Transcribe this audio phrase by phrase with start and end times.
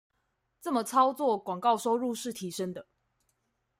[0.61, 2.87] 這麼操作廣告收入是提升的